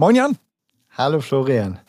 [0.00, 0.38] Moin Jan.
[0.96, 1.80] Hallo Florian.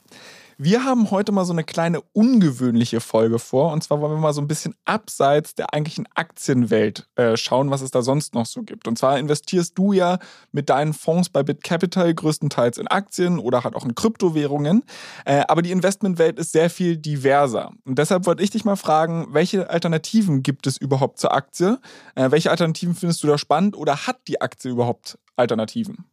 [0.58, 3.72] Wir haben heute mal so eine kleine ungewöhnliche Folge vor.
[3.72, 7.82] Und zwar wollen wir mal so ein bisschen abseits der eigentlichen Aktienwelt äh, schauen, was
[7.82, 8.88] es da sonst noch so gibt.
[8.88, 10.18] Und zwar investierst du ja
[10.52, 14.86] mit deinen Fonds bei BitCapital größtenteils in Aktien oder halt auch in Kryptowährungen.
[15.26, 17.74] Äh, aber die Investmentwelt ist sehr viel diverser.
[17.86, 21.78] Und deshalb wollte ich dich mal fragen, welche Alternativen gibt es überhaupt zur Aktie?
[22.16, 26.06] Äh, welche Alternativen findest du da spannend oder hat die Aktie überhaupt Alternativen?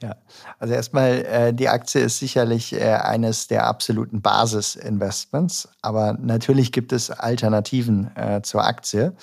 [0.00, 0.14] Ja,
[0.60, 6.92] also erstmal, äh, die Aktie ist sicherlich äh, eines der absoluten Basisinvestments, aber natürlich gibt
[6.92, 9.16] es Alternativen äh, zur Aktie.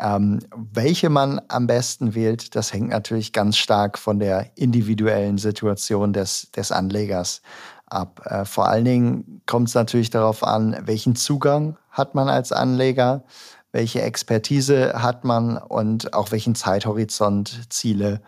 [0.00, 6.12] Ähm, welche man am besten wählt, das hängt natürlich ganz stark von der individuellen Situation
[6.12, 7.42] des, des Anlegers
[7.86, 8.20] ab.
[8.24, 13.24] Äh, vor allen Dingen kommt es natürlich darauf an, welchen Zugang hat man als Anleger,
[13.72, 18.20] welche Expertise hat man und auch welchen Zeithorizont, Ziele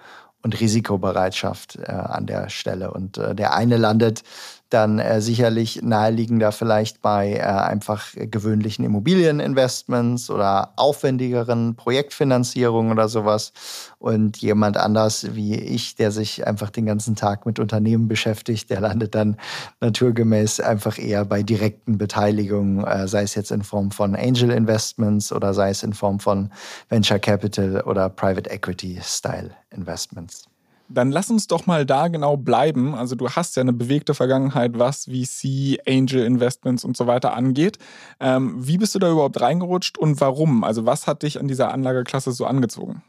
[0.43, 2.93] und Risikobereitschaft äh, an der Stelle.
[2.93, 4.23] Und äh, der eine landet
[4.71, 13.53] dann äh, sicherlich naheliegender vielleicht bei äh, einfach gewöhnlichen Immobilieninvestments oder aufwendigeren Projektfinanzierungen oder sowas.
[13.99, 18.81] Und jemand anders wie ich, der sich einfach den ganzen Tag mit Unternehmen beschäftigt, der
[18.81, 19.37] landet dann
[19.81, 25.33] naturgemäß einfach eher bei direkten Beteiligungen, äh, sei es jetzt in Form von Angel Investments
[25.33, 26.51] oder sei es in Form von
[26.89, 30.50] Venture Capital oder Private Equity Style Investments.
[30.91, 32.95] Dann lass uns doch mal da genau bleiben.
[32.95, 37.79] Also du hast ja eine bewegte Vergangenheit, was VC, Angel Investments und so weiter angeht.
[38.19, 40.65] Ähm, wie bist du da überhaupt reingerutscht und warum?
[40.65, 43.03] Also was hat dich an dieser Anlageklasse so angezogen?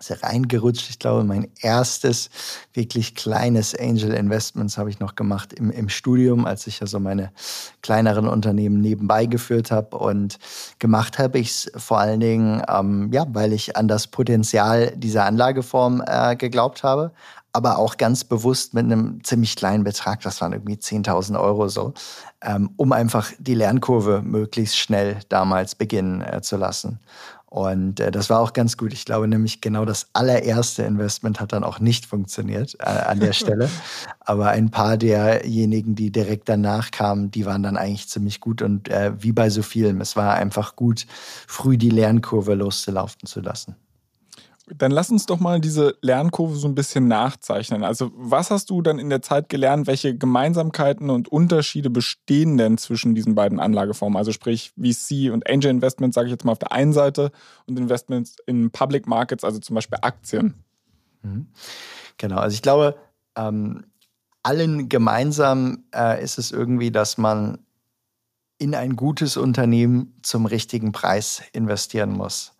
[0.00, 0.90] Reingerutscht.
[0.90, 2.30] Ich glaube, mein erstes
[2.72, 7.00] wirklich kleines Angel Investments habe ich noch gemacht im, im Studium, als ich ja so
[7.00, 7.32] meine
[7.82, 9.96] kleineren Unternehmen nebenbei geführt habe.
[9.96, 10.38] Und
[10.78, 15.24] gemacht habe ich es vor allen Dingen, ähm, ja, weil ich an das Potenzial dieser
[15.24, 17.12] Anlageform äh, geglaubt habe,
[17.56, 21.94] aber auch ganz bewusst mit einem ziemlich kleinen Betrag, das waren irgendwie 10.000 Euro so,
[22.42, 27.00] ähm, um einfach die Lernkurve möglichst schnell damals beginnen äh, zu lassen.
[27.48, 28.92] Und äh, das war auch ganz gut.
[28.92, 33.32] Ich glaube nämlich, genau das allererste Investment hat dann auch nicht funktioniert äh, an der
[33.34, 33.70] Stelle.
[34.20, 38.62] Aber ein paar derjenigen, die direkt danach kamen, die waren dann eigentlich ziemlich gut.
[38.62, 41.06] Und äh, wie bei so vielen, es war einfach gut,
[41.46, 43.76] früh die Lernkurve loszulaufen zu lassen.
[44.68, 47.84] Dann lass uns doch mal diese Lernkurve so ein bisschen nachzeichnen.
[47.84, 49.86] Also was hast du dann in der Zeit gelernt?
[49.86, 54.16] Welche Gemeinsamkeiten und Unterschiede bestehen denn zwischen diesen beiden Anlageformen?
[54.16, 57.30] Also sprich VC und Angel Investments, sage ich jetzt mal auf der einen Seite,
[57.66, 60.54] und Investments in Public Markets, also zum Beispiel Aktien.
[61.22, 61.46] Mhm.
[62.18, 62.96] Genau, also ich glaube,
[63.36, 63.84] ähm,
[64.42, 67.58] allen gemeinsam äh, ist es irgendwie, dass man
[68.58, 72.54] in ein gutes Unternehmen zum richtigen Preis investieren muss.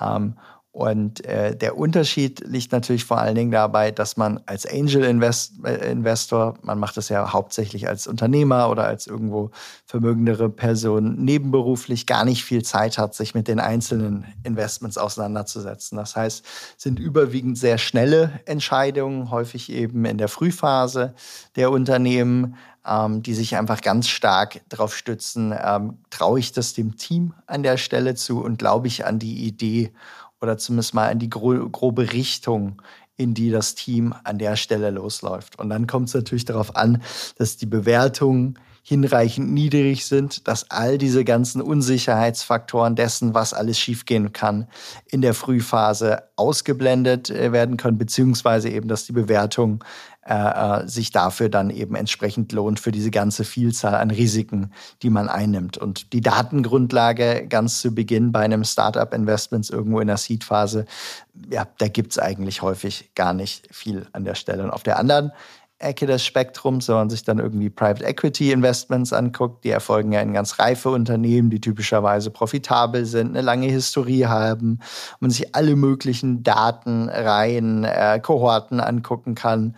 [0.00, 0.36] Ähm,
[0.70, 5.54] und äh, der Unterschied liegt natürlich vor allen Dingen dabei, dass man als Angel Invest
[5.64, 9.50] äh, Investor, man macht das ja hauptsächlich als Unternehmer oder als irgendwo
[9.86, 15.96] vermögendere Person nebenberuflich, gar nicht viel Zeit hat, sich mit den einzelnen Investments auseinanderzusetzen.
[15.96, 16.44] Das heißt,
[16.76, 21.14] sind überwiegend sehr schnelle Entscheidungen, häufig eben in der Frühphase
[21.56, 22.56] der Unternehmen,
[22.86, 27.62] ähm, die sich einfach ganz stark darauf stützen, ähm, traue ich das dem Team an
[27.62, 29.92] der Stelle zu und glaube ich an die Idee
[30.40, 32.80] oder zumindest mal in die gro grobe Richtung,
[33.16, 35.58] in die das Team an der Stelle losläuft.
[35.58, 37.02] Und dann kommt es natürlich darauf an,
[37.36, 44.32] dass die Bewertungen hinreichend niedrig sind, dass all diese ganzen Unsicherheitsfaktoren dessen, was alles schiefgehen
[44.32, 44.66] kann,
[45.10, 49.84] in der Frühphase ausgeblendet äh, werden können, beziehungsweise eben, dass die Bewertung
[50.24, 54.72] äh, äh, sich dafür dann eben entsprechend lohnt für diese ganze Vielzahl an Risiken,
[55.02, 55.76] die man einnimmt.
[55.76, 60.86] Und die Datengrundlage ganz zu Beginn bei einem Startup-Investments irgendwo in der Seed-Phase,
[61.50, 64.64] ja, da gibt es eigentlich häufig gar nicht viel an der Stelle.
[64.64, 65.30] Und auf der anderen
[65.80, 70.20] Ecke des Spektrums, wenn man sich dann irgendwie Private Equity Investments anguckt, die erfolgen ja
[70.20, 74.80] in ganz reife Unternehmen, die typischerweise profitabel sind, eine lange Historie haben,
[75.20, 79.76] man sich alle möglichen Datenreihen, äh, Kohorten angucken kann,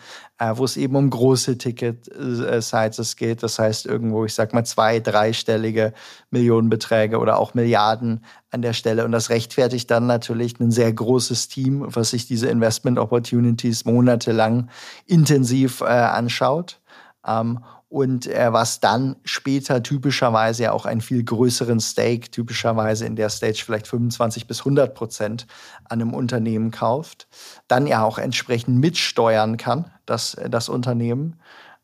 [0.54, 3.42] wo es eben um große Ticket-Sizes geht.
[3.42, 5.92] Das heißt, irgendwo, ich sag mal, zwei-, dreistellige
[6.30, 9.04] Millionenbeträge oder auch Milliarden an der Stelle.
[9.04, 14.70] Und das rechtfertigt dann natürlich ein sehr großes Team, was sich diese Investment Opportunities monatelang
[15.06, 16.80] intensiv äh, anschaut.
[17.26, 17.60] Ähm,
[17.90, 23.30] und äh, was dann später typischerweise ja auch einen viel größeren Stake, typischerweise in der
[23.30, 25.48] Stage vielleicht 25 bis 100 Prozent
[25.84, 27.26] an einem Unternehmen kauft,
[27.66, 31.36] dann ja auch entsprechend mitsteuern kann, das, das Unternehmen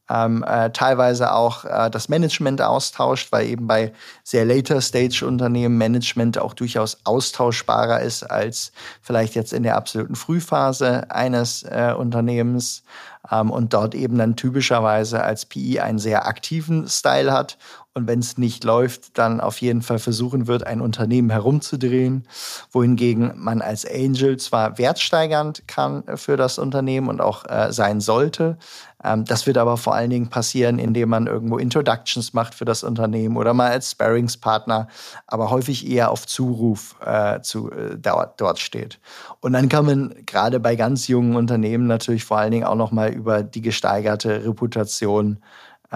[0.08, 3.92] ähm, äh, teilweise auch äh, das Management austauscht, weil eben bei
[4.22, 10.14] sehr later Stage Unternehmen Management auch durchaus austauschbarer ist als vielleicht jetzt in der absoluten
[10.14, 12.84] Frühphase eines äh, Unternehmens
[13.30, 17.58] ähm, und dort eben dann typischerweise als PI einen sehr aktiven Style hat
[17.96, 22.28] und wenn es nicht läuft, dann auf jeden Fall versuchen wird, ein Unternehmen herumzudrehen,
[22.70, 28.58] wohingegen man als Angel zwar wertsteigernd kann für das Unternehmen und auch äh, sein sollte,
[29.06, 32.82] ähm, das wird aber vor allen Dingen passieren, indem man irgendwo Introductions macht für das
[32.82, 34.88] Unternehmen oder mal als Sparringspartner,
[35.26, 38.98] aber häufig eher auf Zuruf äh, zu, äh, dort, steht.
[39.40, 42.90] Und dann kann man gerade bei ganz jungen Unternehmen natürlich vor allen Dingen auch noch
[42.90, 45.38] mal über die gesteigerte Reputation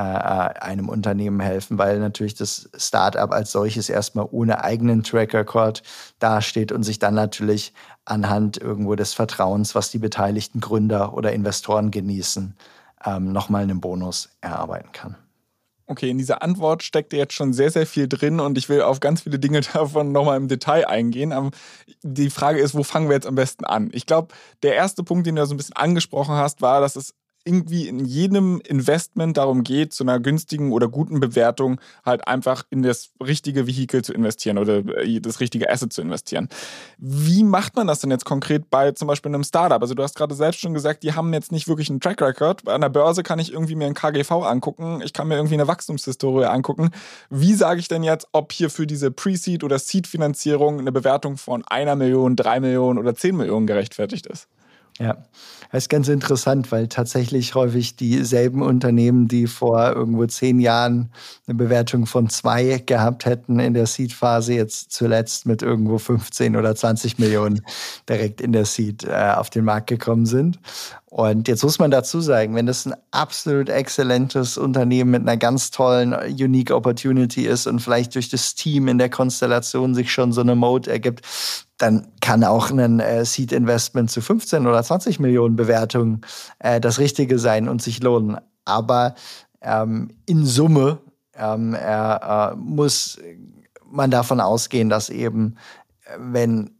[0.01, 5.83] äh, einem Unternehmen helfen, weil natürlich das Startup als solches erstmal ohne eigenen Track Record
[6.19, 7.75] dasteht und sich dann natürlich
[8.07, 12.57] anhand irgendwo des Vertrauens, was die beteiligten Gründer oder Investoren genießen,
[13.05, 15.17] ähm, nochmal einen Bonus erarbeiten kann.
[15.87, 19.01] Okay, in dieser Antwort steckt jetzt schon sehr, sehr viel drin und ich will auf
[19.01, 21.33] ganz viele Dinge davon nochmal im Detail eingehen.
[21.33, 21.51] Aber
[22.03, 23.91] die Frage ist, wo fangen wir jetzt am besten an?
[23.93, 24.33] Ich glaube,
[24.63, 27.13] der erste Punkt, den du so ein bisschen angesprochen hast, war, dass es
[27.45, 32.83] irgendwie in jedem Investment darum geht, zu einer günstigen oder guten Bewertung halt einfach in
[32.83, 36.49] das richtige Vehikel zu investieren oder äh, das richtige Asset zu investieren.
[36.99, 39.81] Wie macht man das denn jetzt konkret bei zum Beispiel einem Startup?
[39.81, 42.65] Also du hast gerade selbst schon gesagt, die haben jetzt nicht wirklich einen Track Record.
[42.65, 45.69] Bei einer Börse kann ich irgendwie mir ein KGV angucken, ich kann mir irgendwie eine
[45.69, 46.91] Wachstumshistorie angucken.
[47.31, 51.65] Wie sage ich denn jetzt, ob hier für diese Pre-Seed oder Seed-Finanzierung eine Bewertung von
[51.65, 54.49] einer Million, drei Millionen oder zehn Millionen gerechtfertigt ist?
[55.01, 55.17] Ja,
[55.73, 61.11] das ist ganz interessant, weil tatsächlich häufig dieselben Unternehmen, die vor irgendwo zehn Jahren
[61.47, 66.77] eine Bewertung von zwei gehabt hätten in der Seed-Phase, jetzt zuletzt mit irgendwo 15 oder
[66.77, 67.63] 20 Millionen
[68.11, 70.59] direkt in der Seed äh, auf den Markt gekommen sind.
[71.07, 75.71] Und jetzt muss man dazu sagen, wenn das ein absolut exzellentes Unternehmen mit einer ganz
[75.71, 80.43] tollen Unique Opportunity ist und vielleicht durch das Team in der Konstellation sich schon so
[80.43, 81.27] eine Mode ergibt,
[81.81, 86.21] dann kann auch ein äh, Seed Investment zu 15 oder 20 Millionen Bewertungen
[86.59, 88.37] äh, das Richtige sein und sich lohnen.
[88.65, 89.15] Aber
[89.63, 90.99] ähm, in Summe
[91.35, 93.19] ähm, äh, muss
[93.91, 95.57] man davon ausgehen, dass eben,
[96.05, 96.71] äh, wenn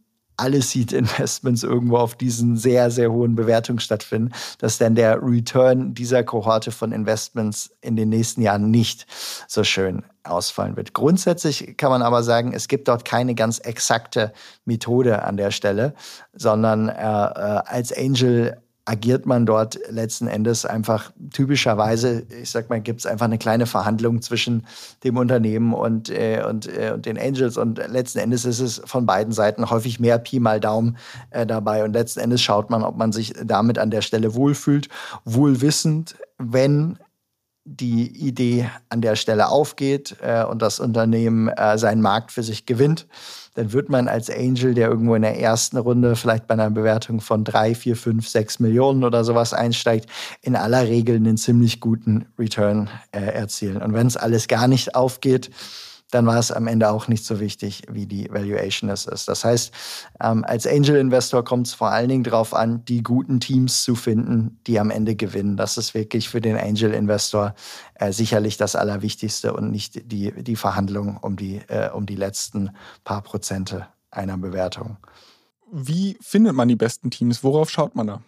[0.41, 6.23] alle Seed-Investments irgendwo auf diesen sehr, sehr hohen Bewertungen stattfinden, dass dann der Return dieser
[6.23, 9.05] Kohorte von Investments in den nächsten Jahren nicht
[9.47, 10.93] so schön ausfallen wird.
[10.93, 14.33] Grundsätzlich kann man aber sagen, es gibt dort keine ganz exakte
[14.65, 15.93] Methode an der Stelle,
[16.33, 22.81] sondern äh, äh, als Angel agiert man dort letzten Endes einfach typischerweise, ich sag mal,
[22.81, 24.65] gibt es einfach eine kleine Verhandlung zwischen
[25.03, 27.57] dem Unternehmen und, äh, und, äh, und den Angels.
[27.57, 30.97] Und letzten Endes ist es von beiden Seiten häufig mehr Pi mal Daumen
[31.29, 31.83] äh, dabei.
[31.83, 34.89] Und letzten Endes schaut man, ob man sich damit an der Stelle wohlfühlt,
[35.25, 36.97] wohlwissend, wenn
[37.63, 42.65] die Idee an der Stelle aufgeht äh, und das Unternehmen äh, seinen Markt für sich
[42.65, 43.07] gewinnt,
[43.53, 47.21] dann wird man als Angel, der irgendwo in der ersten Runde vielleicht bei einer Bewertung
[47.21, 50.09] von drei, vier, fünf, sechs Millionen oder sowas einsteigt,
[50.41, 53.81] in aller Regel einen ziemlich guten Return äh, erzielen.
[53.81, 55.51] Und wenn es alles gar nicht aufgeht,
[56.11, 59.27] dann war es am Ende auch nicht so wichtig, wie die Valuation es ist.
[59.27, 59.73] Das heißt,
[60.21, 64.59] ähm, als Angel-Investor kommt es vor allen Dingen darauf an, die guten Teams zu finden,
[64.67, 65.57] die am Ende gewinnen.
[65.57, 67.55] Das ist wirklich für den Angel-Investor
[67.95, 72.71] äh, sicherlich das Allerwichtigste und nicht die, die Verhandlung um die, äh, um die letzten
[73.03, 74.97] paar Prozente einer Bewertung.
[75.71, 77.43] Wie findet man die besten Teams?
[77.43, 78.21] Worauf schaut man da?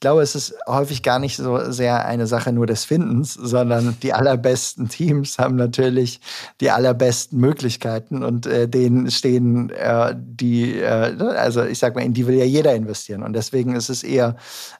[0.00, 3.98] Ich glaube, es ist häufig gar nicht so sehr eine Sache nur des Findens, sondern
[4.02, 6.22] die allerbesten Teams haben natürlich
[6.62, 12.14] die allerbesten Möglichkeiten und äh, denen stehen äh, die, äh, also ich sag mal, in
[12.14, 13.22] die will ja jeder investieren.
[13.22, 14.36] Und deswegen ist es eher,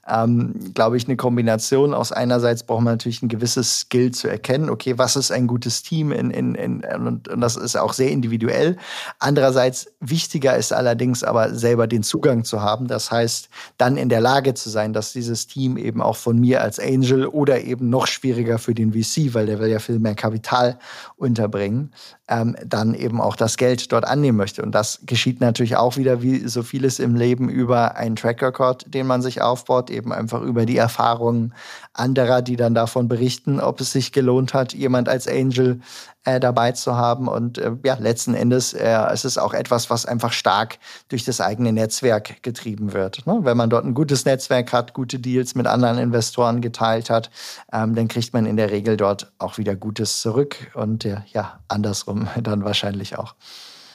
[0.08, 4.70] ähm, glaube ich, eine Kombination aus einerseits braucht man natürlich ein gewisses Skill zu erkennen,
[4.70, 8.10] okay, was ist ein gutes Team in, in, in, und, und das ist auch sehr
[8.10, 8.78] individuell.
[9.18, 12.86] Andererseits wichtiger ist allerdings aber selber den Zugang zu haben.
[12.86, 16.62] Das heißt, dann in der Lage zu sein, das dieses Team eben auch von mir
[16.62, 20.14] als Angel oder eben noch schwieriger für den VC, weil der will ja viel mehr
[20.14, 20.78] Kapital
[21.16, 21.92] unterbringen,
[22.28, 24.62] ähm, dann eben auch das Geld dort annehmen möchte.
[24.62, 28.92] Und das geschieht natürlich auch wieder wie so vieles im Leben über einen Track Record,
[28.92, 31.54] den man sich aufbaut, eben einfach über die Erfahrungen
[31.92, 35.80] anderer, die dann davon berichten, ob es sich gelohnt hat, jemand als Angel
[36.24, 37.28] äh, dabei zu haben.
[37.28, 40.78] Und äh, ja, letzten Endes äh, es ist es auch etwas, was einfach stark
[41.08, 43.26] durch das eigene Netzwerk getrieben wird.
[43.26, 43.40] Ne?
[43.42, 47.30] Wenn man dort ein gutes Netzwerk hat, gute Deals mit anderen Investoren geteilt hat,
[47.72, 51.60] ähm, dann kriegt man in der Regel dort auch wieder Gutes zurück und äh, ja,
[51.68, 53.34] andersrum dann wahrscheinlich auch.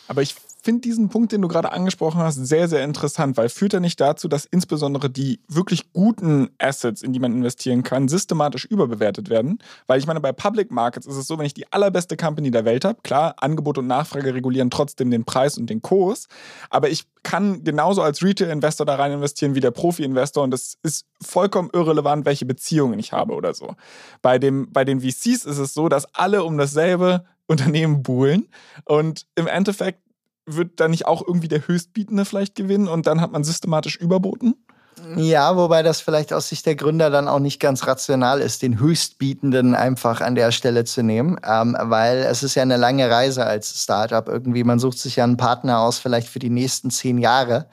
[0.07, 0.35] Aber ich
[0.65, 4.01] finde diesen Punkt, den du gerade angesprochen hast, sehr, sehr interessant, weil führt er nicht
[4.01, 9.60] dazu, dass insbesondere die wirklich guten Assets, in die man investieren kann, systematisch überbewertet werden?
[9.86, 12.65] Weil ich meine, bei Public Markets ist es so, wenn ich die allerbeste Company der
[12.65, 16.27] Welt habe, klar, Angebot und Nachfrage regulieren trotzdem den Preis und den Kurs,
[16.72, 21.05] aber ich kann genauso als Retail-Investor da rein investieren wie der Profi-Investor und es ist
[21.22, 23.75] vollkommen irrelevant, welche Beziehungen ich habe oder so.
[24.24, 28.48] Bei, dem, bei den VCs ist es so, dass alle um dasselbe Unternehmen buhlen
[28.86, 30.00] und im Endeffekt
[30.45, 34.55] wird da nicht auch irgendwie der Höchstbietende vielleicht gewinnen und dann hat man systematisch überboten?
[35.17, 38.79] Ja, wobei das vielleicht aus Sicht der Gründer dann auch nicht ganz rational ist, den
[38.79, 43.45] Höchstbietenden einfach an der Stelle zu nehmen, ähm, weil es ist ja eine lange Reise
[43.45, 44.63] als Startup irgendwie.
[44.63, 47.67] Man sucht sich ja einen Partner aus, vielleicht für die nächsten zehn Jahre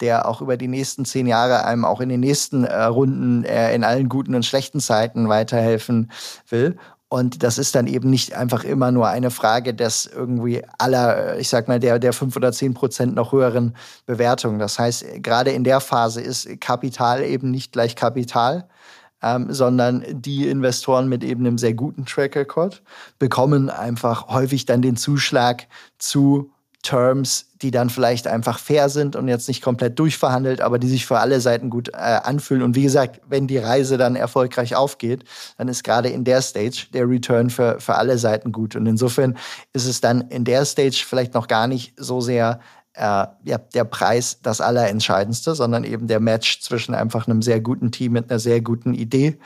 [0.00, 3.74] der auch über die nächsten zehn Jahre einem auch in den nächsten äh, Runden äh,
[3.74, 6.10] in allen guten und schlechten Zeiten weiterhelfen
[6.48, 6.76] will.
[7.08, 11.48] Und das ist dann eben nicht einfach immer nur eine Frage des irgendwie aller, ich
[11.48, 14.58] sag mal, der, der fünf oder zehn Prozent noch höheren Bewertungen.
[14.58, 18.68] Das heißt, gerade in der Phase ist Kapital eben nicht gleich Kapital.
[19.22, 22.82] Ähm, sondern die Investoren mit eben einem sehr guten Track Record
[23.18, 26.50] bekommen einfach häufig dann den Zuschlag zu
[26.86, 31.04] Terms, die dann vielleicht einfach fair sind und jetzt nicht komplett durchverhandelt, aber die sich
[31.04, 32.62] für alle Seiten gut äh, anfühlen.
[32.62, 35.24] Und wie gesagt, wenn die Reise dann erfolgreich aufgeht,
[35.58, 38.76] dann ist gerade in der Stage der Return für, für alle Seiten gut.
[38.76, 39.36] Und insofern
[39.72, 42.60] ist es dann in der Stage vielleicht noch gar nicht so sehr
[42.94, 47.90] äh, ja, der Preis das Allerentscheidendste, sondern eben der Match zwischen einfach einem sehr guten
[47.90, 49.38] Team mit einer sehr guten Idee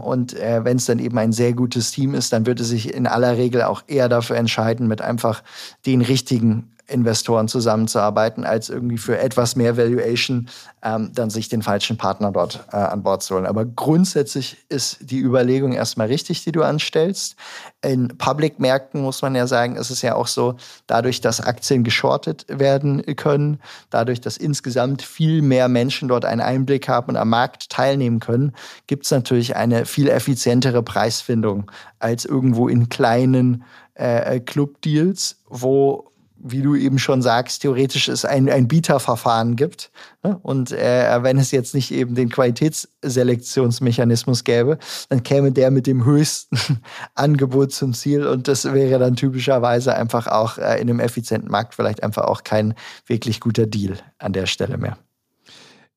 [0.00, 2.92] und äh, wenn es dann eben ein sehr gutes Team ist, dann wird es sich
[2.92, 5.42] in aller Regel auch eher dafür entscheiden, mit einfach
[5.86, 10.48] den richtigen Investoren zusammenzuarbeiten, als irgendwie für etwas mehr Valuation
[10.82, 13.46] ähm, dann sich den falschen Partner dort äh, an Bord zu holen.
[13.46, 17.36] Aber grundsätzlich ist die Überlegung erstmal richtig, die du anstellst.
[17.82, 20.56] In Public-Märkten muss man ja sagen, ist es ja auch so,
[20.86, 26.88] dadurch, dass Aktien geschortet werden können, dadurch, dass insgesamt viel mehr Menschen dort einen Einblick
[26.88, 28.52] haben und am Markt teilnehmen können,
[28.86, 36.09] gibt es natürlich eine viel effizientere Preisfindung als irgendwo in kleinen äh, Club-Deals, wo
[36.42, 39.90] wie du eben schon sagst, theoretisch es ein, ein Bieterverfahren gibt.
[40.22, 40.38] Ne?
[40.42, 44.78] Und äh, wenn es jetzt nicht eben den Qualitätsselektionsmechanismus gäbe,
[45.08, 46.56] dann käme der mit dem höchsten
[47.14, 48.26] Angebot zum Ziel.
[48.26, 52.42] Und das wäre dann typischerweise einfach auch äh, in einem effizienten Markt vielleicht einfach auch
[52.42, 52.74] kein
[53.06, 54.98] wirklich guter Deal an der Stelle mehr.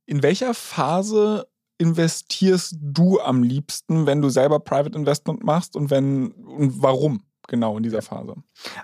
[0.06, 1.48] In welcher Phase
[1.78, 7.24] investierst du am liebsten, wenn du selber Private Investment machst und wenn und warum?
[7.48, 8.36] Genau in dieser Phase?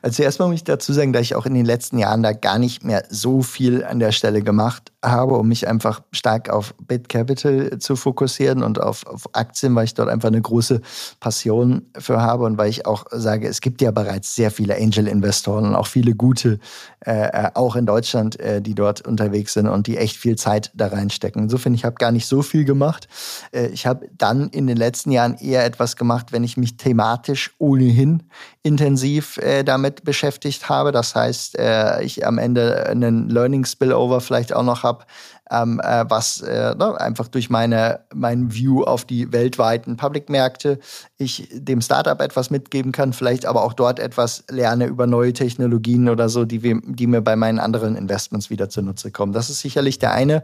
[0.02, 2.60] Also erstmal muss ich dazu sagen, dass ich auch in den letzten Jahren da gar
[2.60, 7.08] nicht mehr so viel an der Stelle gemacht habe, um mich einfach stark auf Bit
[7.08, 10.82] Capital zu fokussieren und auf, auf Aktien, weil ich dort einfach eine große
[11.20, 15.66] Passion für habe und weil ich auch sage, es gibt ja bereits sehr viele Angel-Investoren
[15.66, 16.60] und auch viele gute,
[17.06, 20.72] äh, äh, auch in Deutschland, äh, die dort unterwegs sind und die echt viel Zeit
[20.76, 21.44] da reinstecken.
[21.44, 23.08] Insofern, ich habe gar nicht so viel gemacht.
[23.52, 27.52] Äh, ich habe dann in den letzten Jahren eher etwas gemacht, wenn ich mich thematisch
[27.58, 28.24] ohnehin
[28.64, 30.92] intensiv äh, damit beschäftigt habe.
[30.92, 35.06] Das heißt, äh, ich am Ende einen Learning Spillover vielleicht auch noch habe, GitHub
[35.52, 40.80] ähm, äh, was äh, ne, einfach durch meine mein View auf die weltweiten Public-Märkte
[41.18, 46.08] ich dem Startup etwas mitgeben kann, vielleicht aber auch dort etwas lerne über neue Technologien
[46.08, 49.34] oder so, die, wir, die mir bei meinen anderen Investments wieder zunutze kommen.
[49.34, 50.44] Das ist sicherlich der eine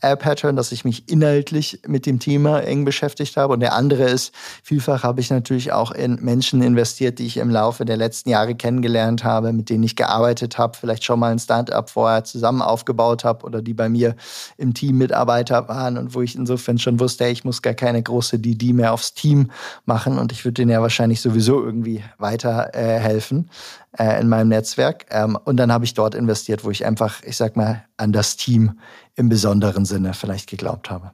[0.00, 3.52] äh, Pattern, dass ich mich inhaltlich mit dem Thema eng beschäftigt habe.
[3.52, 7.50] Und der andere ist, vielfach habe ich natürlich auch in Menschen investiert, die ich im
[7.50, 11.38] Laufe der letzten Jahre kennengelernt habe, mit denen ich gearbeitet habe, vielleicht schon mal ein
[11.38, 14.16] Startup vorher zusammen aufgebaut habe oder die bei mir
[14.56, 18.38] im Team Mitarbeiter waren und wo ich insofern schon wusste, ich muss gar keine große
[18.38, 19.50] DD mehr aufs Team
[19.84, 23.50] machen und ich würde denen ja wahrscheinlich sowieso irgendwie weiterhelfen
[23.98, 25.06] äh, äh, in meinem Netzwerk.
[25.10, 28.36] Ähm, und dann habe ich dort investiert, wo ich einfach, ich sag mal, an das
[28.36, 28.78] Team
[29.14, 31.12] im besonderen Sinne vielleicht geglaubt habe.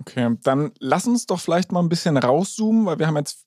[0.00, 3.44] Okay, dann lass uns doch vielleicht mal ein bisschen rauszoomen, weil wir haben jetzt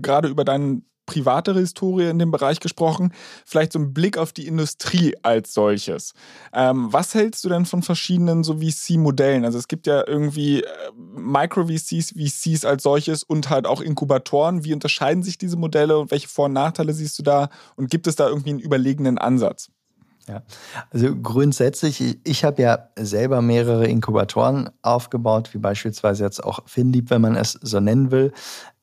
[0.00, 3.12] gerade über deinen privatere Historie in dem Bereich gesprochen.
[3.44, 6.12] Vielleicht so ein Blick auf die Industrie als solches.
[6.52, 9.44] Ähm, was hältst du denn von verschiedenen so VC-Modellen?
[9.44, 10.66] Also es gibt ja irgendwie äh,
[11.16, 14.64] Micro-VCs, VCs als solches und halt auch Inkubatoren.
[14.64, 17.48] Wie unterscheiden sich diese Modelle und welche Vor- und Nachteile siehst du da?
[17.74, 19.68] Und gibt es da irgendwie einen überlegenen Ansatz?
[20.30, 20.42] Ja,
[20.90, 27.20] also grundsätzlich, ich, habe ja selber mehrere Inkubatoren aufgebaut, wie beispielsweise jetzt auch Finlieb, wenn
[27.20, 28.32] man es so nennen will.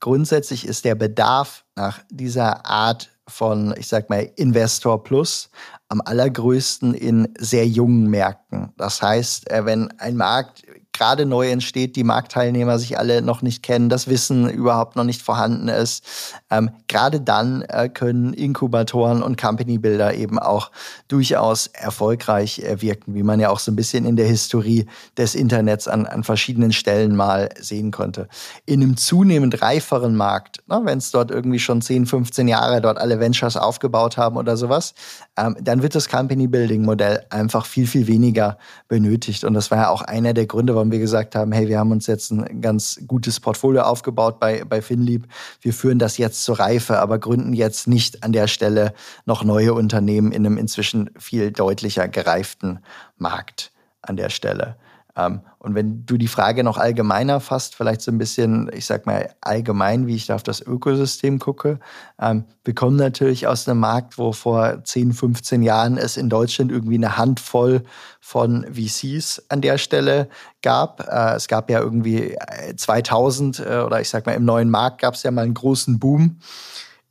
[0.01, 5.49] Grundsätzlich ist der Bedarf nach dieser Art von, ich sag mal, Investor Plus
[5.87, 8.73] am allergrößten in sehr jungen Märkten.
[8.75, 10.63] Das heißt, äh, wenn ein Markt
[10.97, 15.21] gerade neu entsteht, die Marktteilnehmer sich alle noch nicht kennen, das Wissen überhaupt noch nicht
[15.21, 16.03] vorhanden ist.
[16.49, 20.71] Ähm, gerade dann äh, können Inkubatoren und Company Builder eben auch
[21.07, 24.87] durchaus erfolgreich äh, wirken, wie man ja auch so ein bisschen in der Historie
[25.17, 28.27] des Internets an, an verschiedenen Stellen mal sehen konnte.
[28.65, 33.19] In einem zunehmend reiferen Markt, wenn es dort irgendwie schon 10, 15 Jahre dort alle
[33.19, 34.95] Ventures aufgebaut haben oder sowas,
[35.37, 39.43] ähm, dann wird das Company Building Modell einfach viel, viel weniger benötigt.
[39.43, 41.91] Und das war ja auch einer der Gründe, warum wir gesagt haben, hey, wir haben
[41.91, 45.27] uns jetzt ein ganz gutes Portfolio aufgebaut bei, bei Finlieb.
[45.61, 48.93] Wir führen das jetzt zur Reife, aber gründen jetzt nicht an der Stelle
[49.25, 52.79] noch neue Unternehmen in einem inzwischen viel deutlicher gereiften
[53.17, 54.77] Markt an der Stelle.
[55.17, 59.05] Ähm, und wenn du die Frage noch allgemeiner fasst, vielleicht so ein bisschen, ich sag
[59.05, 61.79] mal allgemein, wie ich da auf das Ökosystem gucke,
[62.21, 66.71] ähm, wir kommen natürlich aus einem Markt, wo vor 10, 15 Jahren es in Deutschland
[66.71, 67.83] irgendwie eine Handvoll
[68.21, 70.29] von VCs an der Stelle
[70.61, 71.07] gab.
[71.07, 72.37] Äh, es gab ja irgendwie
[72.75, 75.99] 2000 äh, oder ich sag mal im neuen Markt gab es ja mal einen großen
[75.99, 76.39] Boom.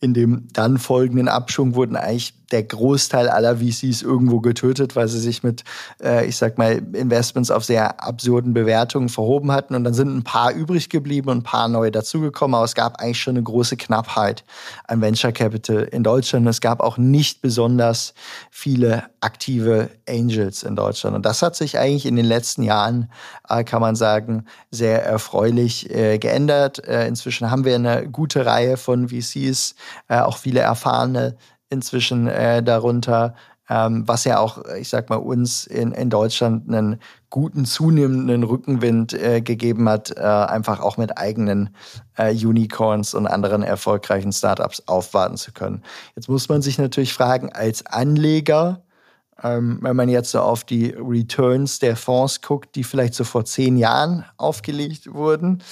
[0.06, 5.18] In dem dann folgenden Abschwung wurden eigentlich der Großteil aller VCs irgendwo getötet, weil sie
[5.18, 5.64] sich mit,
[6.00, 9.75] äh, ich sag mal, Investments auf sehr absurden Bewertungen verhoben hatten.
[9.75, 12.54] Und dann sind ein paar übrig geblieben und ein paar neue dazugekommen.
[12.54, 14.44] Aber es gab eigentlich schon eine große Knappheit
[14.86, 16.46] an Venture Capital in Deutschland.
[16.46, 18.14] Es gab auch nicht besonders
[18.50, 21.16] viele aktive Angels in Deutschland.
[21.16, 23.10] Und das hat sich eigentlich in den letzten Jahren,
[23.48, 26.86] äh, kann man sagen, sehr erfreulich äh, geändert.
[26.86, 29.75] Äh, inzwischen haben wir eine gute Reihe von VCs,
[30.08, 31.36] äh, auch viele erfahrene
[31.68, 33.34] inzwischen äh, darunter,
[33.68, 37.00] ähm, was ja auch, ich sag mal, uns in, in Deutschland einen
[37.30, 41.70] guten, zunehmenden Rückenwind äh, gegeben hat, äh, einfach auch mit eigenen
[42.16, 45.82] äh, Unicorns und anderen erfolgreichen Startups aufwarten zu können.
[46.14, 48.84] Jetzt muss man sich natürlich fragen, als Anleger,
[49.42, 53.44] ähm, wenn man jetzt so auf die Returns der Fonds guckt, die vielleicht so vor
[53.44, 55.62] zehn Jahren aufgelegt wurden,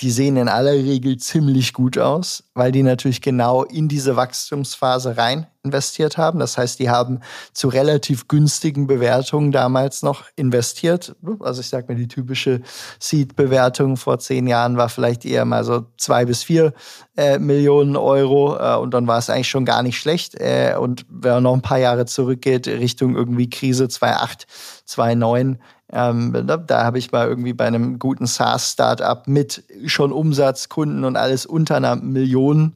[0.00, 5.16] die sehen in aller Regel ziemlich gut aus, weil die natürlich genau in diese Wachstumsphase
[5.16, 6.38] rein investiert haben.
[6.38, 7.20] Das heißt, die haben
[7.52, 11.16] zu relativ günstigen Bewertungen damals noch investiert.
[11.40, 12.60] Also ich sage mal, die typische
[13.00, 16.74] Seed-Bewertung vor zehn Jahren war vielleicht eher mal so zwei bis vier
[17.16, 20.36] äh, Millionen Euro äh, und dann war es eigentlich schon gar nicht schlecht.
[20.36, 24.46] Äh, und wenn man noch ein paar Jahre zurückgeht, Richtung irgendwie Krise 2008,
[24.86, 25.58] 2009,
[25.92, 31.04] ähm, ne, da habe ich mal irgendwie bei einem guten SaaS-Startup mit schon Umsatz, Kunden
[31.04, 32.74] und alles unter einer Million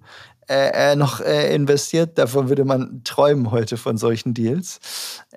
[0.49, 2.19] äh, äh, noch äh, investiert.
[2.19, 4.81] Davon würde man träumen heute von solchen Deals.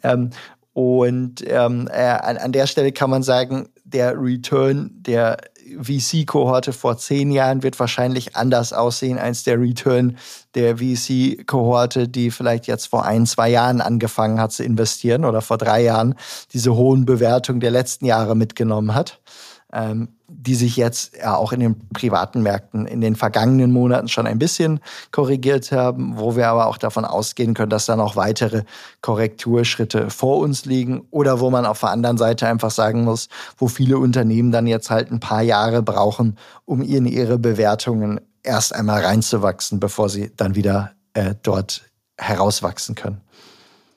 [0.04, 0.32] Ähm,
[0.74, 5.38] und ähm, äh, an, an der Stelle kann man sagen, der Return der
[5.80, 10.18] VC-Kohorte vor zehn Jahren wird wahrscheinlich anders aussehen als der Return
[10.54, 15.58] der VC-Kohorte, die vielleicht jetzt vor ein, zwei Jahren angefangen hat zu investieren oder vor
[15.58, 16.16] drei Jahren
[16.54, 19.20] diese hohen Bewertungen der letzten Jahre mitgenommen hat.
[19.76, 24.26] Ähm, die sich jetzt ja auch in den privaten Märkten in den vergangenen Monaten schon
[24.26, 24.80] ein bisschen
[25.12, 28.64] korrigiert haben, wo wir aber auch davon ausgehen können, dass da noch weitere
[29.02, 33.68] Korrekturschritte vor uns liegen oder wo man auf der anderen Seite einfach sagen muss, wo
[33.68, 39.04] viele Unternehmen dann jetzt halt ein paar Jahre brauchen, um in ihre Bewertungen erst einmal
[39.04, 41.84] reinzuwachsen, bevor sie dann wieder äh, dort
[42.18, 43.22] herauswachsen können.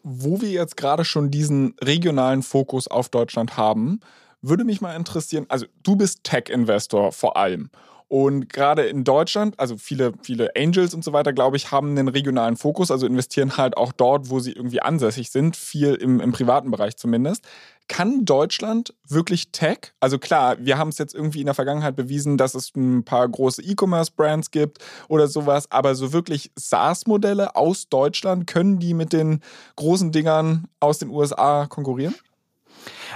[0.03, 4.01] Wo wir jetzt gerade schon diesen regionalen Fokus auf Deutschland haben,
[4.43, 7.71] würde mich mal interessieren, also du bist Tech-Investor vor allem.
[8.09, 12.09] Und gerade in Deutschland, also viele, viele Angels und so weiter, glaube ich, haben einen
[12.09, 16.33] regionalen Fokus, also investieren halt auch dort, wo sie irgendwie ansässig sind, viel im, im
[16.33, 17.47] privaten Bereich zumindest.
[17.87, 19.93] Kann Deutschland wirklich Tech?
[20.01, 23.29] Also klar, wir haben es jetzt irgendwie in der Vergangenheit bewiesen, dass es ein paar
[23.29, 29.41] große E-Commerce-Brands gibt oder sowas, aber so wirklich SaaS-Modelle aus Deutschland, können die mit den
[29.77, 32.15] großen Dingern aus den USA konkurrieren?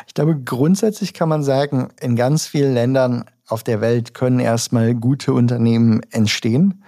[0.07, 4.94] Ich glaube, grundsätzlich kann man sagen, in ganz vielen Ländern auf der Welt können erstmal
[4.94, 6.85] gute Unternehmen entstehen,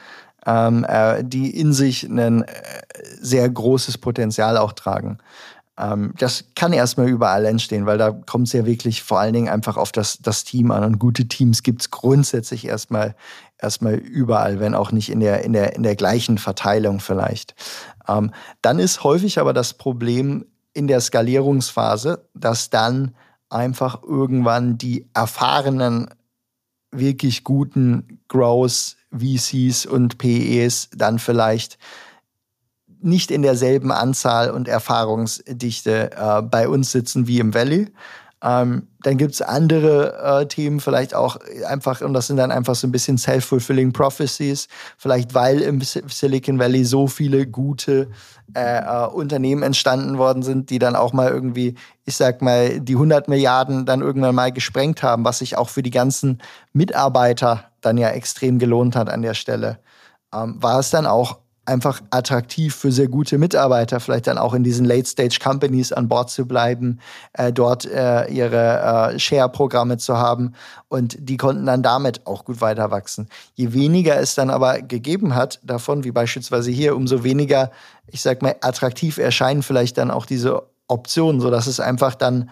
[0.46, 2.46] ähm, äh, die in sich ein äh,
[3.20, 5.18] sehr großes Potenzial auch tragen.
[5.78, 9.48] Ähm, das kann erstmal überall entstehen, weil da kommt es ja wirklich vor allen Dingen
[9.48, 10.84] einfach auf das, das Team an.
[10.84, 13.16] Und gute Teams gibt es grundsätzlich erstmal,
[13.58, 17.54] erstmal überall, wenn auch nicht in der, in der, in der gleichen Verteilung vielleicht.
[18.08, 18.30] Ähm,
[18.62, 23.14] dann ist häufig aber das Problem in der Skalierungsphase, dass dann
[23.48, 26.10] einfach irgendwann die erfahrenen,
[26.90, 31.78] wirklich guten Growth VCs und PEs dann vielleicht
[33.00, 37.92] nicht in derselben Anzahl und Erfahrungsdichte äh, bei uns sitzen wie im Valley.
[38.44, 42.74] Ähm, dann gibt es andere äh, Themen, vielleicht auch einfach, und das sind dann einfach
[42.74, 48.10] so ein bisschen self-fulfilling prophecies, vielleicht weil im Silicon Valley so viele gute
[48.54, 52.96] äh, äh, Unternehmen entstanden worden sind, die dann auch mal irgendwie, ich sag mal, die
[52.96, 56.42] 100 Milliarden dann irgendwann mal gesprengt haben, was sich auch für die ganzen
[56.74, 59.78] Mitarbeiter dann ja extrem gelohnt hat an der Stelle.
[60.34, 64.64] Ähm, war es dann auch einfach attraktiv für sehr gute Mitarbeiter, vielleicht dann auch in
[64.64, 67.00] diesen Late-Stage-Companies an Bord zu bleiben,
[67.32, 70.54] äh, dort äh, ihre äh, Share-Programme zu haben
[70.88, 73.28] und die konnten dann damit auch gut weiter wachsen.
[73.54, 77.70] Je weniger es dann aber gegeben hat davon, wie beispielsweise hier, umso weniger,
[78.06, 82.50] ich sag mal, attraktiv erscheinen vielleicht dann auch diese Optionen, sodass es einfach dann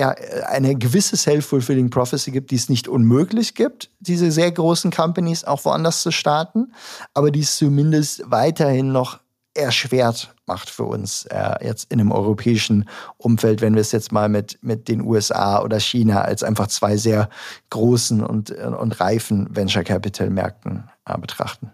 [0.00, 0.14] ja,
[0.46, 5.62] eine gewisse Self-Fulfilling Prophecy gibt, die es nicht unmöglich gibt, diese sehr großen Companies auch
[5.66, 6.72] woanders zu starten,
[7.12, 9.20] aber die es zumindest weiterhin noch
[9.52, 14.30] erschwert macht für uns äh, jetzt in einem europäischen Umfeld, wenn wir es jetzt mal
[14.30, 17.28] mit, mit den USA oder China als einfach zwei sehr
[17.68, 21.72] großen und, und reifen Venture Capital Märkten äh, betrachten.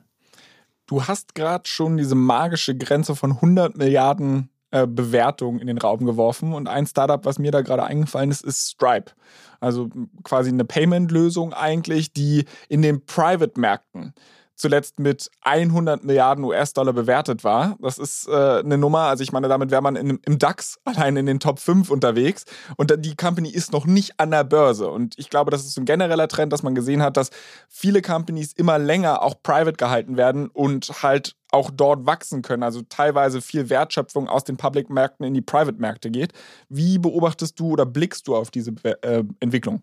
[0.87, 6.05] Du hast gerade schon diese magische Grenze von 100 Milliarden äh, Bewertung in den Raum
[6.05, 6.53] geworfen.
[6.53, 9.13] Und ein Startup, was mir da gerade eingefallen ist, ist Stripe.
[9.61, 9.89] Also
[10.23, 14.15] quasi eine Payment-Lösung eigentlich, die in den Private-Märkten
[14.57, 17.77] zuletzt mit 100 Milliarden US-Dollar bewertet war.
[17.81, 21.17] Das ist äh, eine Nummer, also ich meine, damit wäre man in, im DAX allein
[21.17, 22.45] in den Top 5 unterwegs
[22.77, 24.89] und die Company ist noch nicht an der Börse.
[24.89, 27.31] Und ich glaube, das ist ein genereller Trend, dass man gesehen hat, dass
[27.69, 32.83] viele Companies immer länger auch private gehalten werden und halt auch dort wachsen können, also
[32.83, 36.33] teilweise viel Wertschöpfung aus den Public-Märkten in die Private-Märkte geht.
[36.69, 39.83] Wie beobachtest du oder blickst du auf diese äh, Entwicklung?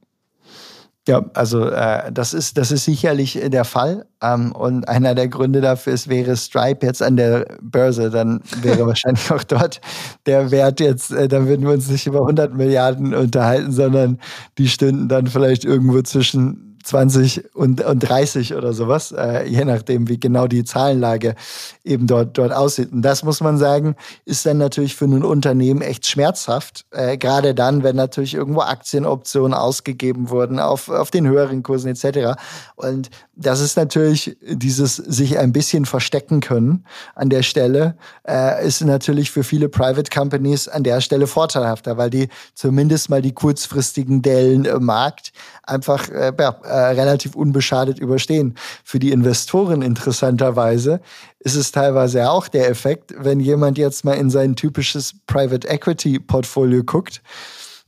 [1.06, 4.06] Ja, also äh, das, ist, das ist sicherlich der Fall.
[4.22, 8.88] Ähm, und einer der Gründe dafür ist, wäre Stripe jetzt an der Börse, dann wäre
[8.88, 9.82] wahrscheinlich auch dort
[10.26, 14.18] der Wert jetzt, äh, dann würden wir uns nicht über 100 Milliarden unterhalten, sondern
[14.58, 20.10] die stünden dann vielleicht irgendwo zwischen 20 und, und 30 oder sowas, äh, je nachdem,
[20.10, 21.36] wie genau die Zahlenlage
[21.84, 22.92] eben dort, dort aussieht.
[22.92, 26.86] Und das muss man sagen, ist dann natürlich für ein Unternehmen echt schmerzhaft.
[26.92, 32.40] Äh, Gerade dann, wenn natürlich irgendwo Aktienoptionen ausgegeben wurden auf, auf den höheren Kursen etc.
[32.76, 37.96] Und das ist natürlich dieses sich ein bisschen verstecken können an der Stelle,
[38.28, 43.22] äh, ist natürlich für viele Private Companies an der Stelle vorteilhafter, weil die zumindest mal
[43.22, 45.32] die kurzfristigen Dellen im Markt
[45.64, 48.56] einfach äh, ja, äh, relativ unbeschadet überstehen.
[48.84, 51.02] Für die Investoren interessanterweise
[51.40, 56.20] ist es teilweise auch der Effekt, wenn jemand jetzt mal in sein typisches Private Equity
[56.20, 57.22] Portfolio guckt,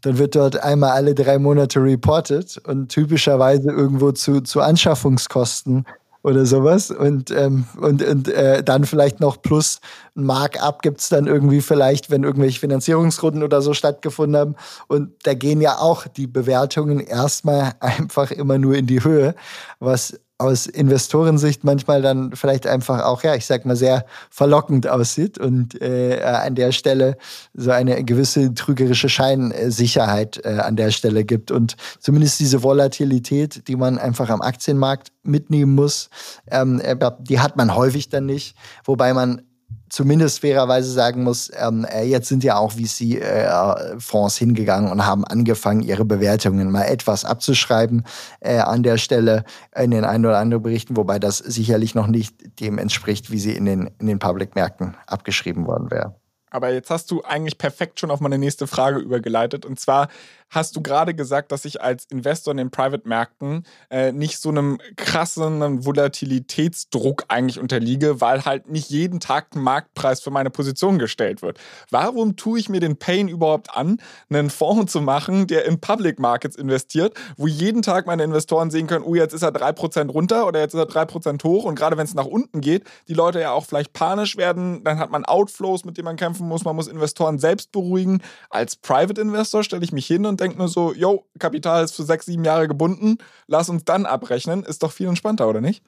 [0.02, 5.86] dann wird dort einmal alle drei Monate reported und typischerweise irgendwo zu, zu Anschaffungskosten
[6.26, 6.90] oder sowas.
[6.90, 9.80] Und, ähm, und, und äh, dann vielleicht noch plus
[10.16, 14.56] ein Markup gibt es dann irgendwie vielleicht, wenn irgendwelche Finanzierungsrunden oder so stattgefunden haben.
[14.88, 19.36] Und da gehen ja auch die Bewertungen erstmal einfach immer nur in die Höhe,
[19.80, 25.38] was aus Investorensicht manchmal dann vielleicht einfach auch, ja, ich sag mal, sehr verlockend aussieht
[25.38, 27.18] und äh, an der Stelle
[27.54, 31.52] so eine gewisse trügerische Scheinsicherheit äh, an der Stelle gibt.
[31.52, 36.10] Und zumindest diese Volatilität, die man einfach am Aktienmarkt mitnehmen muss,
[36.52, 38.58] ähm, äh, die hat man häufig dann nicht.
[38.84, 39.42] Wobei man
[39.90, 45.26] zumindest fairerweise sagen muss, ähm, äh, jetzt sind ja auch VC-Fonds äh, hingegangen und haben
[45.26, 48.04] angefangen, ihre Bewertungen mal etwas abzuschreiben
[48.40, 49.44] äh, an der Stelle
[49.76, 53.56] in den ein oder anderen Berichten, wobei das sicherlich noch nicht dem entspricht, wie sie
[53.56, 56.16] in den, in den Public-Märkten abgeschrieben worden wäre.
[56.56, 59.66] Aber jetzt hast du eigentlich perfekt schon auf meine nächste Frage übergeleitet.
[59.66, 60.08] Und zwar,
[60.56, 64.80] hast du gerade gesagt, dass ich als Investor in den Private-Märkten äh, nicht so einem
[64.96, 71.42] krassen Volatilitätsdruck eigentlich unterliege, weil halt nicht jeden Tag ein Marktpreis für meine Position gestellt
[71.42, 71.60] wird.
[71.92, 76.20] Warum tue ich mir den Pain überhaupt an, einen Fonds zu machen, der in Public
[76.20, 80.48] Markets investiert, wo jeden Tag meine Investoren sehen können, oh, jetzt ist er 3% runter
[80.48, 83.42] oder jetzt ist er 3% hoch und gerade wenn es nach unten geht, die Leute
[83.42, 86.76] ja auch vielleicht panisch werden, dann hat man Outflows, mit denen man kämpfen muss, man
[86.76, 88.22] muss Investoren selbst beruhigen.
[88.50, 92.04] Als Private Investor stelle ich mich hin und denkt nur so, yo, Kapital ist für
[92.04, 95.84] sechs, sieben Jahre gebunden, lass uns dann abrechnen, ist doch viel entspannter, oder nicht?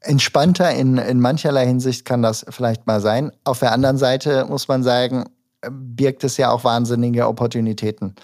[0.00, 3.32] Entspannter in, in mancherlei Hinsicht kann das vielleicht mal sein.
[3.44, 5.24] Auf der anderen Seite muss man sagen,
[5.68, 8.14] birgt es ja auch wahnsinnige Opportunitäten.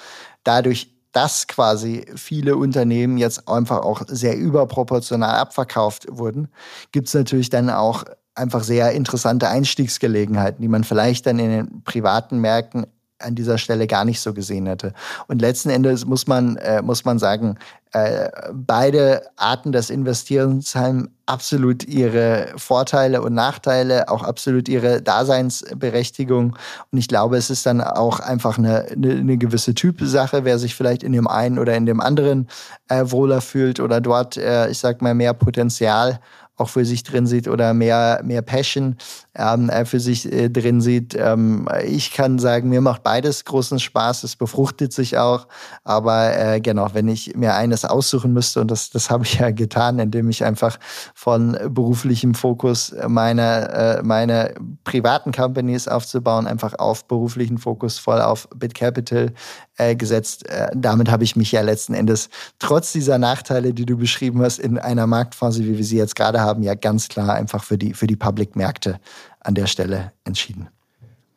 [0.45, 6.49] Dadurch dass quasi viele Unternehmen jetzt einfach auch sehr überproportional abverkauft wurden,
[6.93, 11.83] gibt es natürlich dann auch einfach sehr interessante Einstiegsgelegenheiten, die man vielleicht dann in den
[11.83, 12.87] privaten Märkten
[13.21, 14.93] an dieser Stelle gar nicht so gesehen hätte.
[15.29, 17.59] Und letzten Endes muss man, äh, muss man sagen,
[17.93, 26.57] äh, beide Arten des Investierens haben absolut ihre Vorteile und Nachteile, auch absolut ihre Daseinsberechtigung.
[26.93, 30.77] Und ich glaube, es ist dann auch einfach eine, eine, eine gewisse Typsache, wer sich
[30.77, 32.49] vielleicht in dem einen oder in dem anderen
[32.89, 36.21] äh, wohler fühlt oder dort, äh, ich sag mal, mehr Potenzial
[36.61, 38.97] auch für sich drin sieht oder mehr, mehr Passion
[39.35, 41.15] ähm, für sich äh, drin sieht.
[41.17, 45.47] Ähm, ich kann sagen, mir macht beides großen Spaß, es befruchtet sich auch.
[45.85, 49.51] Aber äh, genau, wenn ich mir eines aussuchen müsste, und das, das habe ich ja
[49.51, 50.79] getan, indem ich einfach
[51.15, 58.49] von beruflichem Fokus meine, äh, meine privaten Companies aufzubauen, einfach auf beruflichen Fokus voll auf
[58.55, 59.33] BitCapital
[59.77, 60.49] äh, gesetzt.
[60.49, 64.59] Äh, damit habe ich mich ja letzten Endes trotz dieser Nachteile, die du beschrieben hast,
[64.59, 67.95] in einer Marktphase, wie wir sie jetzt gerade haben, ja ganz klar einfach für die,
[67.95, 68.99] für die Public-Märkte
[69.41, 70.69] an der Stelle entschieden.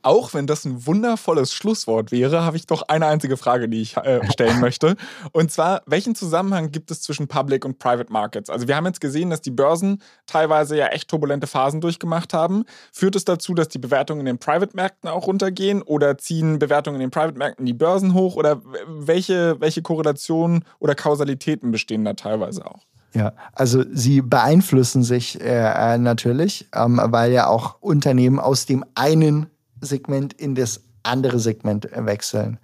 [0.06, 3.96] Auch wenn das ein wundervolles Schlusswort wäre, habe ich doch eine einzige Frage, die ich
[3.96, 4.98] äh, stellen möchte.
[5.32, 8.50] Und zwar, welchen Zusammenhang gibt es zwischen Public und Private Markets?
[8.50, 12.66] Also wir haben jetzt gesehen, dass die Börsen teilweise ja echt turbulente Phasen durchgemacht haben.
[12.92, 17.08] Führt es dazu, dass die Bewertungen in den Private-Märkten auch runtergehen oder ziehen Bewertungen in
[17.08, 18.36] den Private-Märkten die Börsen hoch?
[18.36, 22.86] Oder welche, welche Korrelationen oder Kausalitäten bestehen da teilweise auch?
[23.14, 29.48] Ja, also sie beeinflussen sich äh, natürlich, ähm, weil ja auch Unternehmen aus dem einen
[29.82, 32.58] Segment in das andere Segment wechseln.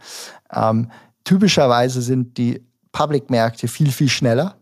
[0.52, 0.90] Ähm,
[1.24, 4.59] typischerweise sind die Public-Märkte viel, viel schneller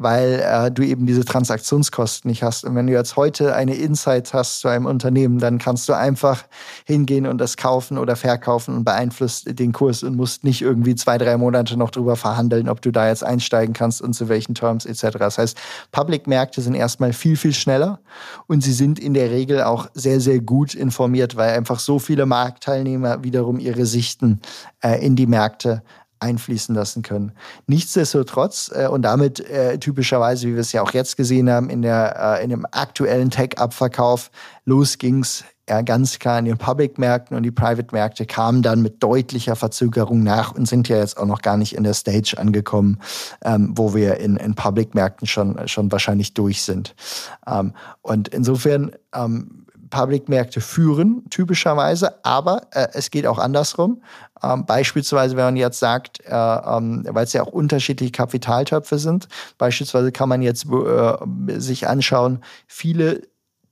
[0.00, 2.64] weil äh, du eben diese Transaktionskosten nicht hast.
[2.64, 6.44] Und wenn du jetzt heute eine Insight hast zu einem Unternehmen, dann kannst du einfach
[6.86, 11.18] hingehen und das kaufen oder verkaufen und beeinflusst den Kurs und musst nicht irgendwie zwei,
[11.18, 14.86] drei Monate noch drüber verhandeln, ob du da jetzt einsteigen kannst und zu welchen Terms
[14.86, 15.18] etc.
[15.18, 15.58] Das heißt,
[15.92, 18.00] Public-Märkte sind erstmal viel, viel schneller
[18.46, 22.24] und sie sind in der Regel auch sehr, sehr gut informiert, weil einfach so viele
[22.24, 24.40] Marktteilnehmer wiederum ihre Sichten
[24.82, 25.82] äh, in die Märkte
[26.20, 27.32] einfließen lassen können.
[27.66, 31.82] Nichtsdestotrotz äh, und damit äh, typischerweise, wie wir es ja auch jetzt gesehen haben, in,
[31.82, 34.30] der, äh, in dem aktuellen Tech-Abverkauf,
[34.64, 39.54] los ging's ja ganz klar in den Public-Märkten und die Private-Märkte kamen dann mit deutlicher
[39.54, 42.98] Verzögerung nach und sind ja jetzt auch noch gar nicht in der Stage angekommen,
[43.44, 46.94] ähm, wo wir in, in Public-Märkten schon, schon wahrscheinlich durch sind.
[47.46, 54.02] Ähm, und insofern ähm, Public-Märkte führen, typischerweise, aber äh, es geht auch andersrum.
[54.42, 59.28] Ähm, beispielsweise, wenn man jetzt sagt, äh, ähm, weil es ja auch unterschiedliche Kapitaltöpfe sind,
[59.58, 63.22] beispielsweise kann man jetzt äh, sich anschauen, viele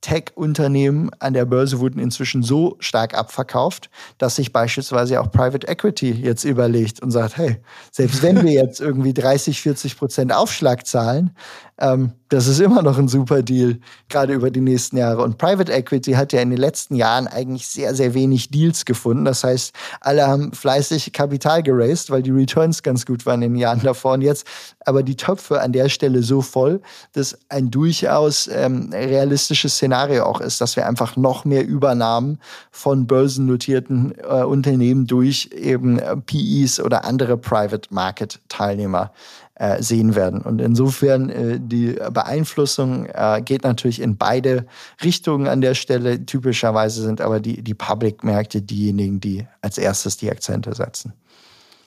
[0.01, 6.11] Tech-Unternehmen an der Börse wurden inzwischen so stark abverkauft, dass sich beispielsweise auch Private Equity
[6.11, 7.57] jetzt überlegt und sagt, hey,
[7.91, 11.35] selbst wenn wir jetzt irgendwie 30, 40 Prozent Aufschlag zahlen,
[11.79, 15.23] ähm, das ist immer noch ein super Deal, gerade über die nächsten Jahre.
[15.23, 19.25] Und Private Equity hat ja in den letzten Jahren eigentlich sehr, sehr wenig Deals gefunden.
[19.25, 23.59] Das heißt, alle haben fleißig Kapital geraced, weil die Returns ganz gut waren in den
[23.59, 24.13] Jahren davor.
[24.13, 24.45] Und jetzt
[24.85, 26.81] aber die Töpfe an der Stelle so voll,
[27.13, 32.39] dass ein durchaus ähm, realistisches Szenario auch ist, dass wir einfach noch mehr Übernahmen
[32.71, 39.11] von börsennotierten äh, Unternehmen durch eben äh, PEs oder andere Private Market Teilnehmer
[39.59, 40.41] äh, sehen werden.
[40.41, 44.65] Und insofern äh, die Beeinflussung äh, geht natürlich in beide
[45.03, 46.25] Richtungen an der Stelle.
[46.25, 51.13] Typischerweise sind aber die, die Public-Märkte diejenigen, die als erstes die Akzente setzen.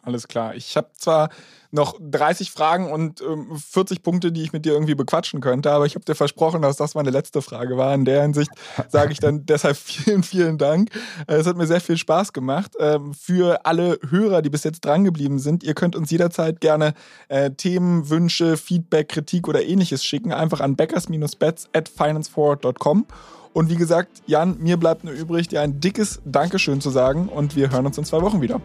[0.05, 0.57] Alles klar.
[0.57, 1.31] Ich habe zwar
[1.71, 5.71] noch 30 Fragen und ähm, 40 Punkte, die ich mit dir irgendwie bequatschen könnte.
[5.71, 7.95] Aber ich habe dir versprochen, dass das meine letzte Frage war.
[7.95, 8.51] In der Hinsicht
[8.88, 10.91] sage ich dann deshalb vielen, vielen Dank.
[11.29, 12.73] Äh, es hat mir sehr viel Spaß gemacht.
[12.81, 16.95] Ähm, für alle Hörer, die bis jetzt drangeblieben sind, ihr könnt uns jederzeit gerne
[17.29, 20.33] äh, Themen, Wünsche, Feedback, Kritik oder ähnliches schicken.
[20.33, 23.07] Einfach an backers-bets at financeforward.com.
[23.53, 27.55] Und wie gesagt, Jan, mir bleibt nur übrig, dir ein dickes Dankeschön zu sagen und
[27.55, 28.61] wir hören uns in zwei Wochen wieder.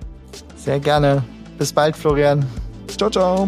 [0.67, 1.23] Sehr gerne.
[1.57, 2.45] Bis bald, Florian.
[2.87, 3.47] Ciao, ciao.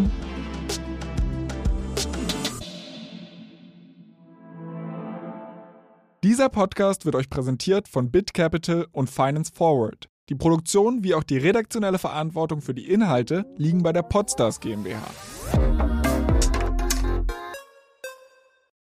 [6.24, 10.08] Dieser Podcast wird euch präsentiert von BitCapital und Finance Forward.
[10.30, 15.02] Die Produktion wie auch die redaktionelle Verantwortung für die Inhalte liegen bei der Podstars GmbH.